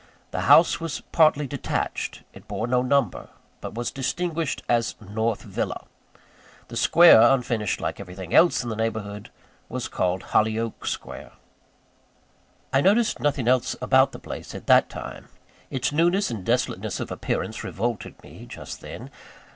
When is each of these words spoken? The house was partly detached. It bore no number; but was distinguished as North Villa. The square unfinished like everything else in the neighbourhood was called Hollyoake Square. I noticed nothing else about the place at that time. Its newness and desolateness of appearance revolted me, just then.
The 0.31 0.41
house 0.49 0.79
was 0.79 1.01
partly 1.11 1.45
detached. 1.45 2.23
It 2.33 2.47
bore 2.47 2.65
no 2.65 2.81
number; 2.81 3.29
but 3.59 3.75
was 3.75 3.91
distinguished 3.91 4.63
as 4.67 4.95
North 4.99 5.43
Villa. 5.43 5.85
The 6.69 6.75
square 6.75 7.21
unfinished 7.21 7.79
like 7.79 7.99
everything 7.99 8.33
else 8.33 8.63
in 8.63 8.69
the 8.71 8.75
neighbourhood 8.75 9.29
was 9.69 9.87
called 9.87 10.23
Hollyoake 10.33 10.87
Square. 10.87 11.33
I 12.73 12.81
noticed 12.81 13.19
nothing 13.19 13.47
else 13.47 13.75
about 13.79 14.11
the 14.11 14.17
place 14.17 14.55
at 14.55 14.65
that 14.65 14.89
time. 14.89 15.27
Its 15.69 15.91
newness 15.91 16.31
and 16.31 16.43
desolateness 16.43 16.99
of 16.99 17.11
appearance 17.11 17.63
revolted 17.63 18.19
me, 18.23 18.47
just 18.47 18.81
then. 18.81 19.11